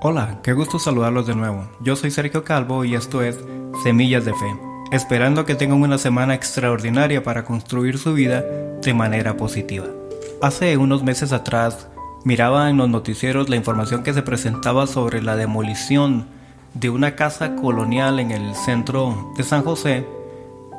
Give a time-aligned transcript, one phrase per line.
[0.00, 1.66] Hola, qué gusto saludarlos de nuevo.
[1.80, 3.36] Yo soy Sergio Calvo y esto es
[3.82, 4.56] Semillas de Fe,
[4.92, 8.44] esperando que tengan una semana extraordinaria para construir su vida
[8.80, 9.86] de manera positiva.
[10.40, 11.88] Hace unos meses atrás
[12.24, 16.28] miraba en los noticieros la información que se presentaba sobre la demolición
[16.74, 20.06] de una casa colonial en el centro de San José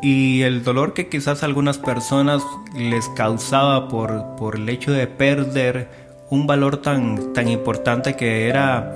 [0.02, 2.42] y el dolor que quizás algunas personas
[2.74, 8.96] les causaba por, por el hecho de perder un valor tan, tan importante que era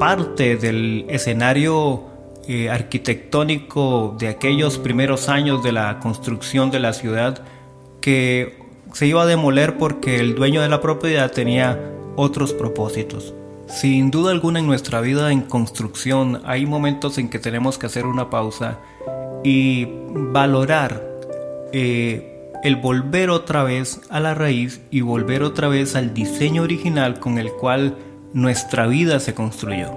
[0.00, 2.04] parte del escenario
[2.48, 7.44] eh, arquitectónico de aquellos primeros años de la construcción de la ciudad
[8.00, 8.58] que
[8.94, 11.78] se iba a demoler porque el dueño de la propiedad tenía
[12.16, 13.34] otros propósitos.
[13.68, 18.06] Sin duda alguna en nuestra vida en construcción hay momentos en que tenemos que hacer
[18.06, 18.78] una pausa
[19.44, 21.04] y valorar
[21.74, 27.20] eh, el volver otra vez a la raíz y volver otra vez al diseño original
[27.20, 27.98] con el cual
[28.32, 29.90] nuestra vida se construyó,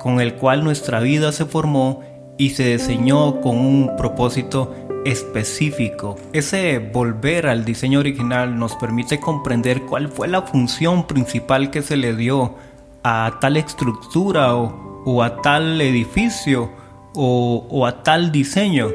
[0.00, 2.02] con el cual nuestra vida se formó
[2.38, 6.16] y se diseñó con un propósito específico.
[6.32, 11.96] Ese volver al diseño original nos permite comprender cuál fue la función principal que se
[11.96, 12.56] le dio
[13.04, 16.70] a tal estructura o, a tal edificio
[17.14, 18.88] o, o a tal diseño.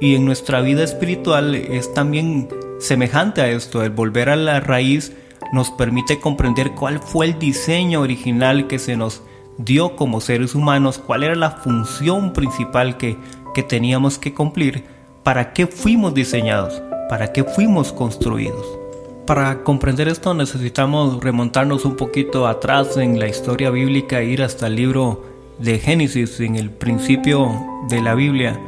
[0.00, 2.48] Y en nuestra vida espiritual es también
[2.80, 5.12] semejante a esto, el volver a la raíz
[5.52, 9.22] nos permite comprender cuál fue el diseño original que se nos
[9.58, 13.16] dio como seres humanos, cuál era la función principal que,
[13.54, 14.84] que teníamos que cumplir,
[15.22, 18.78] para qué fuimos diseñados, para qué fuimos construidos.
[19.26, 24.66] Para comprender esto necesitamos remontarnos un poquito atrás en la historia bíblica e ir hasta
[24.66, 25.24] el libro
[25.58, 27.52] de Génesis, en el principio
[27.88, 28.60] de la Biblia,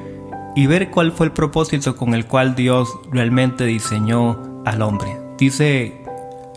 [0.55, 5.19] y ver cuál fue el propósito con el cual Dios realmente diseñó al hombre.
[5.37, 6.04] Dice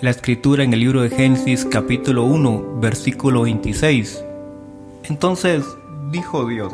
[0.02, 4.24] la escritura en el libro de Génesis capítulo 1 versículo 26.
[5.06, 5.66] Entonces
[6.12, 6.72] dijo Dios,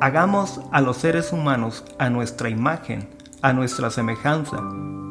[0.00, 3.08] hagamos a los seres humanos a nuestra imagen,
[3.42, 4.60] a nuestra semejanza,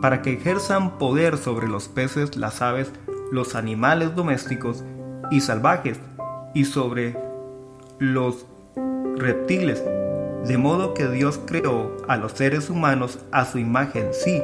[0.02, 2.92] para que ejerzan poder sobre los peces, las aves,
[3.32, 4.84] los animales domésticos
[5.30, 6.02] y salvajes,
[6.54, 7.16] y sobre
[7.98, 8.46] los
[9.16, 9.82] reptiles,
[10.46, 14.42] de modo que Dios creó a los seres humanos a su imagen, sí,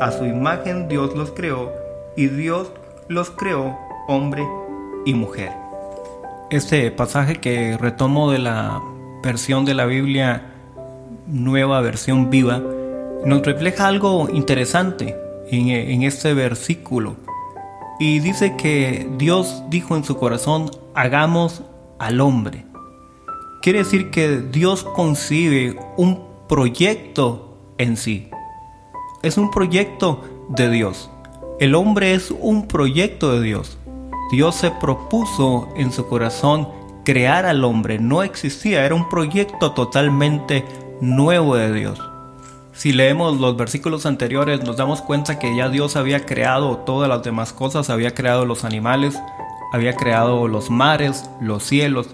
[0.00, 1.87] a su imagen Dios los creó,
[2.18, 2.72] y Dios
[3.06, 4.44] los creó hombre
[5.04, 5.52] y mujer.
[6.50, 8.82] Este pasaje que retomo de la
[9.22, 10.52] versión de la Biblia,
[11.28, 12.60] nueva versión viva,
[13.24, 15.16] nos refleja algo interesante
[15.48, 17.14] en, en este versículo.
[18.00, 21.62] Y dice que Dios dijo en su corazón, hagamos
[22.00, 22.66] al hombre.
[23.62, 28.28] Quiere decir que Dios concibe un proyecto en sí.
[29.22, 31.12] Es un proyecto de Dios.
[31.60, 33.78] El hombre es un proyecto de Dios.
[34.30, 36.68] Dios se propuso en su corazón
[37.04, 37.98] crear al hombre.
[37.98, 40.64] No existía, era un proyecto totalmente
[41.00, 42.00] nuevo de Dios.
[42.72, 47.24] Si leemos los versículos anteriores nos damos cuenta que ya Dios había creado todas las
[47.24, 49.20] demás cosas, había creado los animales,
[49.72, 52.06] había creado los mares, los cielos,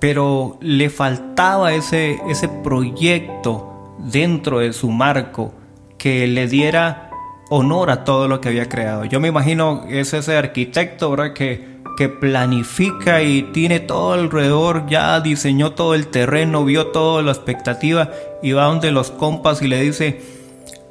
[0.00, 5.52] pero le faltaba ese, ese proyecto dentro de su marco
[5.98, 7.11] que le diera
[7.54, 9.04] honor a todo lo que había creado.
[9.04, 11.34] Yo me imagino es ese arquitecto, ¿verdad?
[11.34, 17.32] Que, que planifica y tiene todo alrededor, ya diseñó todo el terreno, vio toda la
[17.32, 18.10] expectativa
[18.42, 20.22] y va donde los compas y le dice,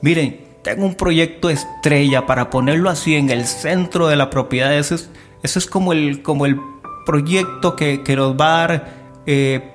[0.01, 4.77] miren, tengo un proyecto estrella para ponerlo así en el centro de la propiedad.
[4.77, 5.09] Ese es,
[5.41, 6.59] es como, el, como el
[7.07, 8.93] proyecto que, que nos va a dar
[9.25, 9.73] eh,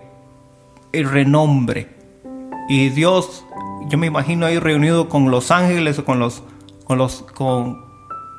[0.92, 1.88] el renombre.
[2.68, 3.44] Y Dios,
[3.88, 6.44] yo me imagino ahí reunido con los ángeles o con los
[6.86, 7.84] con, los, con,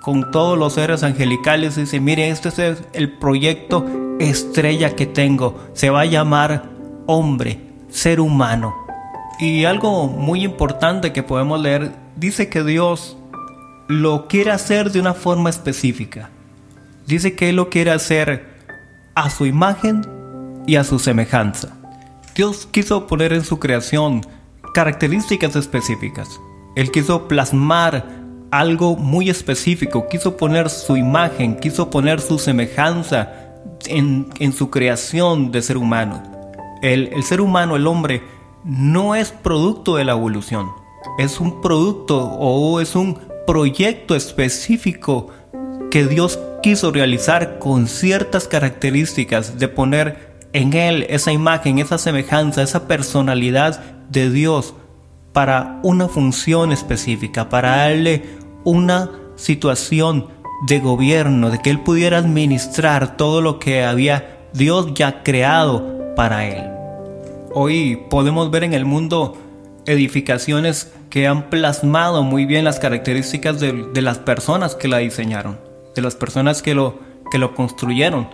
[0.01, 3.85] con todos los seres angelicales dice, mire, este es el proyecto
[4.19, 5.59] estrella que tengo.
[5.73, 6.69] Se va a llamar
[7.05, 7.59] hombre,
[7.89, 8.75] ser humano.
[9.39, 13.17] Y algo muy importante que podemos leer, dice que Dios
[13.87, 16.29] lo quiere hacer de una forma específica.
[17.05, 18.57] Dice que Él lo quiere hacer
[19.15, 20.01] a su imagen
[20.65, 21.69] y a su semejanza.
[22.35, 24.25] Dios quiso poner en su creación
[24.73, 26.39] características específicas.
[26.75, 28.05] Él quiso plasmar
[28.51, 33.33] algo muy específico, quiso poner su imagen, quiso poner su semejanza
[33.87, 36.23] en, su creación de ser humano.
[36.81, 38.21] El, el ser humano, el hombre,
[38.63, 40.67] no es producto de la evolución,
[41.17, 45.27] es un producto o es un proyecto específico
[45.89, 52.61] que Dios quiso realizar con ciertas características de poner en él esa imagen, esa semejanza,
[52.61, 54.73] esa personalidad de Dios
[55.37, 58.23] para una función específica, para darle
[58.63, 60.29] una situación
[60.65, 66.47] de gobierno, de que él pudiera administrar todo lo que había Dios ya creado para
[66.47, 66.63] Él.
[67.53, 69.37] Hoy podemos ver en el mundo
[69.85, 75.59] edificaciones que han plasmado muy bien las características de, las personas que la diseñaron,
[75.95, 76.97] de las personas que lo,
[77.29, 78.27] que lo construyeron.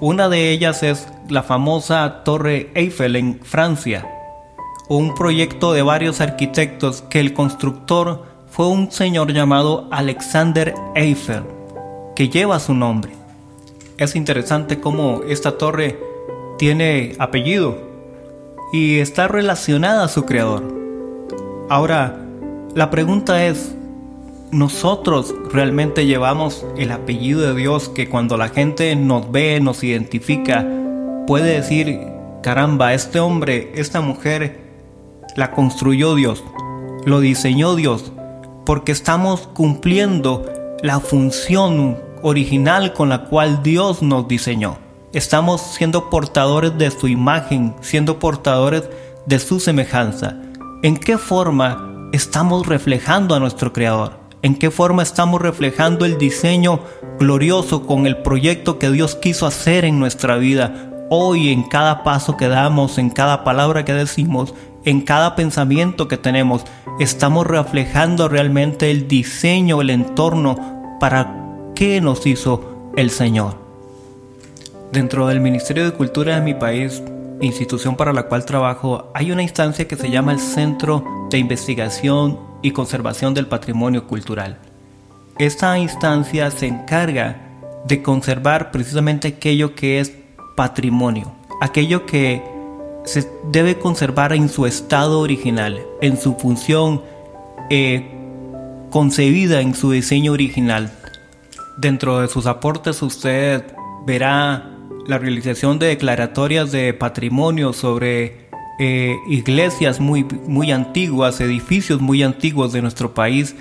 [0.00, 4.06] Una de ellas es la famosa Torre Eiffel en Francia,
[4.90, 11.44] un proyecto de varios arquitectos que el constructor fue un señor llamado Alexander Eiffel,
[12.16, 13.12] que lleva su nombre.
[13.98, 16.00] Es interesante cómo esta torre
[16.58, 17.78] tiene apellido
[18.72, 20.64] y está relacionada a su creador.
[21.68, 22.26] Ahora,
[22.74, 23.72] la pregunta es,
[24.50, 30.66] ¿nosotros realmente llevamos el apellido de Dios que cuando la gente nos ve, nos identifica,
[31.28, 32.00] puede decir,
[32.42, 34.69] caramba, este hombre, esta mujer,
[35.36, 36.44] la construyó Dios,
[37.04, 38.12] lo diseñó Dios,
[38.64, 40.46] porque estamos cumpliendo
[40.82, 44.78] la función original con la cual Dios nos diseñó.
[45.12, 48.88] Estamos siendo portadores de su imagen, siendo portadores
[49.26, 50.36] de su semejanza.
[50.82, 54.20] ¿En qué forma estamos reflejando a nuestro Creador?
[54.42, 56.80] ¿En qué forma estamos reflejando el diseño
[57.18, 60.90] glorioso con el proyecto que Dios quiso hacer en nuestra vida?
[61.10, 64.54] Hoy en cada paso que damos, en cada palabra que decimos,
[64.84, 66.64] en cada pensamiento que tenemos,
[66.98, 71.34] estamos reflejando realmente el diseño, el entorno para
[71.74, 73.56] qué nos hizo el Señor.
[74.92, 77.02] Dentro del Ministerio de Cultura de mi país,
[77.40, 82.38] institución para la cual trabajo, hay una instancia que se llama el Centro de Investigación
[82.62, 84.58] y Conservación del Patrimonio Cultural.
[85.38, 87.40] Esta instancia se encarga
[87.86, 90.12] de conservar precisamente aquello que es
[90.54, 91.32] patrimonio,
[91.62, 92.42] aquello que
[93.04, 97.02] se debe conservar en su estado original, en su función
[97.70, 98.10] eh,
[98.90, 100.92] concebida en su diseño original.
[101.78, 103.64] Dentro de sus aportes usted
[104.06, 104.70] verá
[105.06, 108.48] la realización de declaratorias de patrimonio sobre
[108.78, 113.54] eh, iglesias muy, muy antiguas, edificios muy antiguos de nuestro país,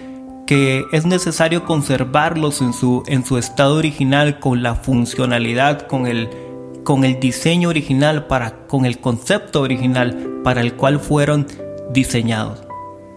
[0.47, 6.29] que es necesario conservarlos en su, en su estado original con la funcionalidad, con el,
[6.83, 11.47] con el diseño original, para, con el concepto original para el cual fueron
[11.91, 12.63] diseñados,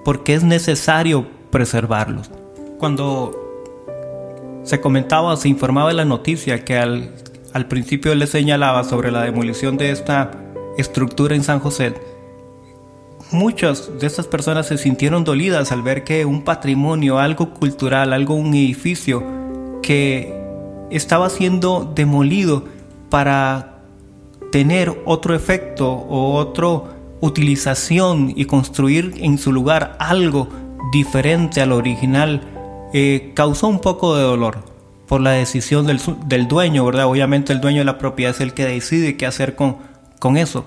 [0.04, 2.30] porque es necesario preservarlos.
[2.78, 3.38] Cuando
[4.64, 7.14] se comentaba, se informaba en la noticia que al,
[7.52, 10.30] al principio le señalaba sobre la demolición de esta
[10.78, 11.94] estructura en San José,
[13.32, 18.34] muchas de estas personas se sintieron dolidas al ver que un patrimonio, algo cultural, algo,
[18.34, 19.22] un edificio
[19.82, 20.40] que
[20.90, 22.64] estaba siendo demolido
[23.12, 23.82] para
[24.52, 30.48] tener otro efecto o otra utilización y construir en su lugar algo
[30.94, 32.40] diferente al original,
[32.94, 34.64] eh, causó un poco de dolor
[35.06, 37.04] por la decisión del, del, dueño, ¿verdad?
[37.04, 39.76] Obviamente el dueño de la propiedad es el que decide qué hacer con,
[40.18, 40.64] con eso.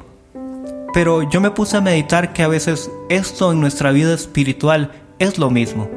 [0.93, 5.39] Pero yo me puse a meditar que a veces esto en nuestra vida espiritual es
[5.39, 5.89] lo mismo.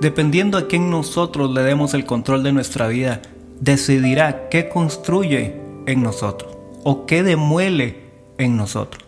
[0.00, 3.22] Dependiendo a quién nosotros le demos el control de nuestra vida,
[3.60, 5.54] decidirá qué construye
[5.86, 7.96] en nosotros o qué demuele
[8.38, 9.02] en nosotros.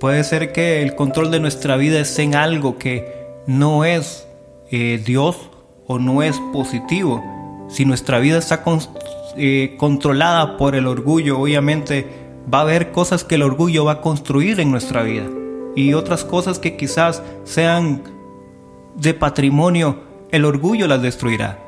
[0.00, 4.26] Puede ser que el control de nuestra vida esté en algo que no es
[4.70, 5.50] eh, Dios
[5.86, 7.24] o no es positivo.
[7.68, 8.62] Si nuestra vida está
[9.36, 12.06] eh, controlada por el orgullo, obviamente
[12.52, 15.24] va a haber cosas que el orgullo va a construir en nuestra vida
[15.74, 18.02] y otras cosas que quizás sean
[18.96, 20.00] de patrimonio,
[20.30, 21.58] el orgullo las destruirá.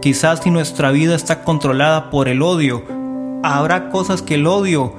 [0.00, 2.82] Quizás si nuestra vida está controlada por el odio,
[3.42, 4.94] habrá cosas que el odio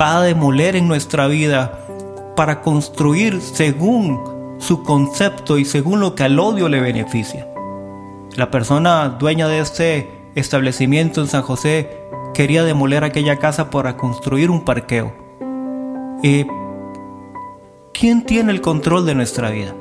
[0.00, 1.80] va a demoler en nuestra vida
[2.36, 4.20] para construir según
[4.58, 7.48] su concepto y según lo que al odio le beneficia.
[8.36, 11.90] La persona dueña de este establecimiento en San José
[12.32, 15.12] quería demoler aquella casa para construir un parqueo.
[16.22, 16.46] ¿Y
[17.92, 19.72] ¿Quién tiene el control de nuestra vida?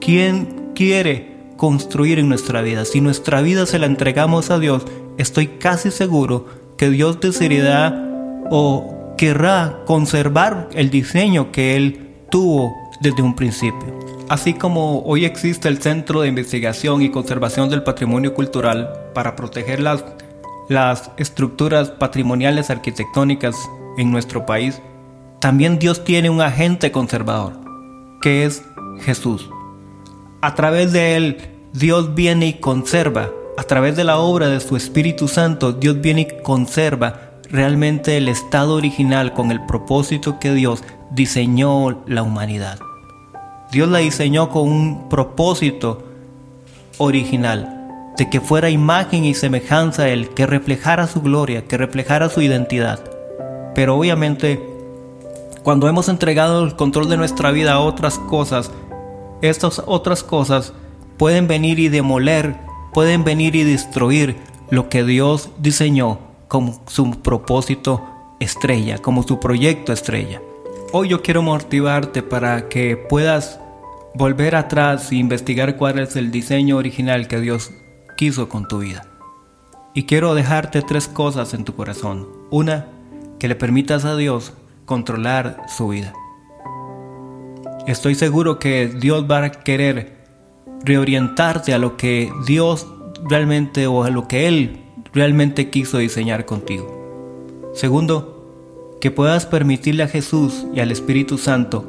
[0.00, 2.84] ¿Quién quiere construir en nuestra vida.
[2.84, 4.84] Si nuestra vida se la entregamos a Dios,
[5.18, 6.46] estoy casi seguro
[6.76, 8.02] que Dios decidirá
[8.50, 13.98] o querrá conservar el diseño que Él tuvo desde un principio.
[14.28, 19.80] Así como hoy existe el Centro de Investigación y Conservación del Patrimonio Cultural para proteger
[19.80, 20.04] las,
[20.68, 23.54] las estructuras patrimoniales arquitectónicas
[23.98, 24.82] en nuestro país,
[25.40, 27.52] también Dios tiene un agente conservador,
[28.20, 28.64] que es
[29.00, 29.48] Jesús.
[30.46, 31.38] A través de Él,
[31.72, 33.30] Dios viene y conserva.
[33.58, 38.28] A través de la obra de su Espíritu Santo, Dios viene y conserva realmente el
[38.28, 42.78] estado original con el propósito que Dios diseñó la humanidad.
[43.72, 46.04] Dios la diseñó con un propósito
[46.98, 47.72] original.
[48.16, 52.40] de que fuera imagen y semejanza a Él, que reflejara su gloria, que reflejara su
[52.40, 53.00] identidad.
[53.74, 54.64] Pero obviamente,
[55.64, 58.70] cuando hemos entregado el control de nuestra vida a otras cosas,
[59.42, 60.72] estas otras cosas
[61.18, 62.56] pueden venir y demoler,
[62.92, 64.36] pueden venir y destruir
[64.70, 68.02] lo que Dios diseñó como su propósito
[68.40, 70.40] estrella, como su proyecto estrella.
[70.92, 73.60] Hoy yo quiero motivarte para que puedas
[74.14, 77.72] volver atrás e investigar cuál es el diseño original que Dios
[78.16, 79.06] quiso con tu vida.
[79.94, 82.28] Y quiero dejarte tres cosas en tu corazón.
[82.50, 82.86] Una,
[83.38, 84.52] que le permitas a Dios
[84.84, 86.12] controlar su vida.
[87.86, 90.16] Estoy seguro que Dios va a querer
[90.84, 92.88] reorientarte a lo que Dios
[93.28, 94.80] realmente o a lo que Él
[95.12, 97.70] realmente quiso diseñar contigo.
[97.74, 101.86] Segundo, que puedas permitirle a Jesús y al Espíritu Santo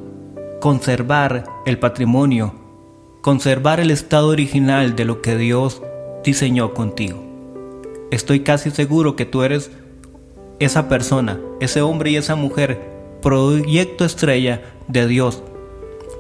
[0.62, 2.54] conservar el patrimonio,
[3.22, 5.82] conservar el estado original de lo que Dios
[6.24, 7.24] diseñó contigo.
[8.12, 9.72] Estoy casi seguro que tú eres
[10.60, 12.80] esa persona, ese hombre y esa mujer,
[13.24, 15.42] proyecto estrella de Dios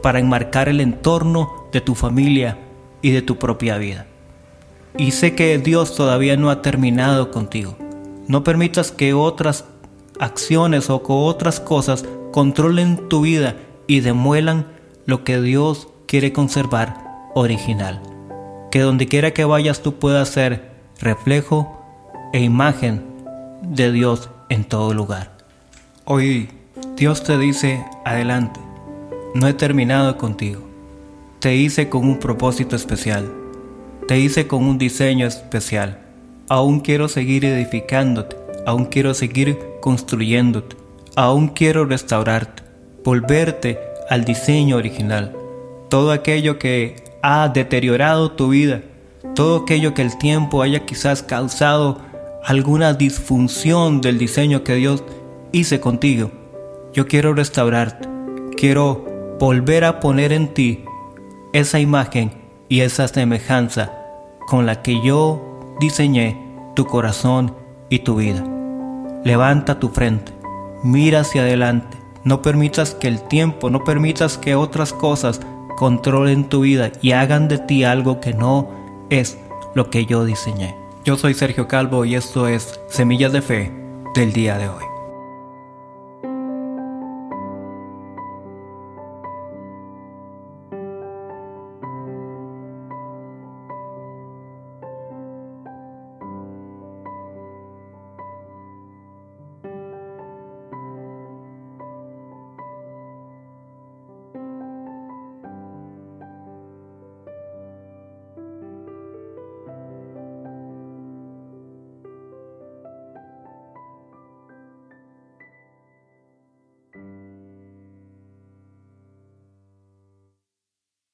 [0.01, 2.57] para enmarcar el entorno de tu familia
[3.01, 4.07] y de tu propia vida.
[4.97, 7.77] Y sé que Dios todavía no ha terminado contigo.
[8.27, 9.65] No permitas que otras
[10.19, 14.67] acciones o otras cosas controlen tu vida y demuelan
[15.05, 16.97] lo que Dios quiere conservar
[17.35, 18.01] original.
[18.71, 21.81] Que donde quiera que vayas tú puedas ser reflejo
[22.33, 23.05] e imagen
[23.61, 25.37] de Dios en todo lugar.
[26.05, 26.49] Hoy
[26.95, 28.59] Dios te dice, adelante,
[29.37, 30.61] no he terminado contigo.
[31.39, 33.31] Te hice con un propósito especial.
[34.07, 35.99] Te hice con un diseño especial.
[36.49, 38.35] Aún quiero seguir edificándote.
[38.65, 40.75] Aún quiero seguir construyéndote.
[41.15, 42.63] Aún quiero restaurarte
[43.03, 43.79] volverte
[44.09, 45.33] al diseño original.
[45.89, 48.81] Todo aquello que ha deteriorado tu vida,
[49.35, 52.01] todo aquello que el tiempo haya quizás causado
[52.43, 55.03] alguna disfunción del diseño que Dios
[55.51, 56.31] hice contigo,
[56.93, 58.09] yo quiero restaurarte,
[58.57, 59.06] quiero
[59.39, 60.83] volver a poner en ti
[61.53, 62.31] esa imagen
[62.69, 63.93] y esa semejanza
[64.47, 66.37] con la que yo diseñé
[66.75, 67.55] tu corazón
[67.89, 68.43] y tu vida.
[69.23, 70.31] Levanta tu frente,
[70.83, 75.41] mira hacia adelante, no permitas que el tiempo, no permitas que otras cosas
[75.77, 78.69] controlen tu vida y hagan de ti algo que no
[79.09, 79.37] es
[79.75, 80.75] lo que yo diseñé.
[81.05, 83.71] Yo soy Sergio Calvo y esto es Semillas de Fe
[84.15, 84.86] del día de hoy.